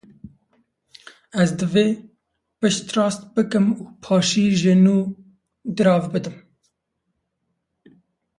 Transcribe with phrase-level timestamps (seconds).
[1.41, 1.87] Ez divê
[2.59, 4.97] pişt rast bikim û paşî ji nû
[5.75, 6.37] dirav bidim.